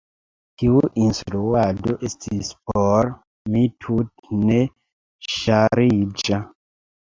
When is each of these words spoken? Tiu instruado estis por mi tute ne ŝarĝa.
Tiu 0.59 0.79
instruado 1.07 1.93
estis 2.09 2.49
por 2.71 3.11
mi 3.57 3.63
tute 3.85 4.41
ne 4.47 4.59
ŝarĝa. 5.35 6.43